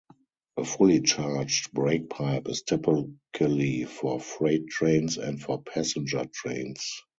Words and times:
A 0.57 0.65
fully 0.65 1.01
charged 1.03 1.73
brake 1.73 2.09
pipe 2.09 2.47
is 2.49 2.63
typically 2.63 3.83
for 3.85 4.19
freight 4.19 4.67
trains 4.67 5.19
and 5.19 5.39
for 5.39 5.61
passenger 5.61 6.25
trains. 6.33 7.03